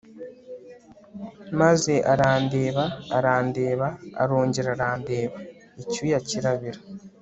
maze 1.59 1.93
arandeba 2.13 2.83
arandeba 3.17 3.87
arongera 4.23 4.69
arandeba 4.75 5.37
icyuya 5.81 6.19
kirabira 6.27 6.79